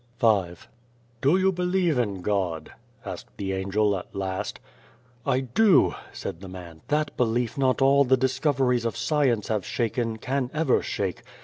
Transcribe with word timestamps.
"Do 0.19 1.37
you 1.37 1.51
believe 1.51 1.99
in 1.99 2.23
God?" 2.23 2.71
asked 3.05 3.37
the 3.37 3.51
Angel 3.53 3.95
at 3.95 4.15
last. 4.15 4.59
"I 5.27 5.41
do!" 5.41 5.93
said 6.11 6.41
the 6.41 6.49
man." 6.49 6.81
That 6.87 7.15
belief 7.17 7.55
not 7.55 7.83
all 7.83 8.03
the 8.03 8.17
discoveries 8.17 8.83
of 8.85 8.97
science 8.97 9.49
have 9.49 9.63
shaken, 9.63 10.17
can 10.17 10.49
ever 10.55 10.81
shake. 10.81 11.21